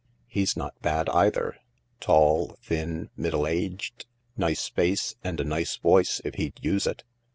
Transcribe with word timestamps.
He 0.25 0.43
b 0.45 0.51
not 0.55 0.73
bad 0.81 1.09
either— 1.09 1.57
tall, 2.01 2.57
thin, 2.63 3.11
middle 3.15 3.45
aged. 3.45 4.07
Nice 4.35 4.67
face, 4.67 5.15
and 5.23 5.39
a 5.39 5.43
nice 5.45 5.75
voice 5.77 6.19
if 6.25 6.33
he'd 6.33 6.57
use 6.63 6.87
it. 6.87 7.03